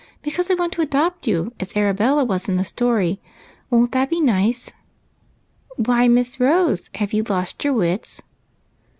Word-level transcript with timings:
be 0.23 0.31
cause 0.31 0.49
I 0.49 0.55
want 0.55 0.73
to 0.73 0.81
adojot 0.81 1.27
you 1.27 1.53
as 1.59 1.77
Arabella 1.77 2.25
was 2.25 2.49
in 2.49 2.55
the 2.55 2.63
story. 2.63 3.21
Won't 3.69 3.91
that 3.91 4.09
be 4.09 4.19
nice?"" 4.19 4.71
Why, 5.85 6.07
Miss 6.07 6.39
Rose, 6.39 6.89
have 6.95 7.13
you 7.13 7.21
lost 7.21 7.63
your 7.63 7.73
wits 7.75 8.19